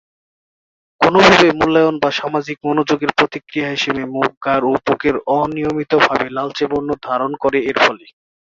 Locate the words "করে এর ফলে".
7.43-8.05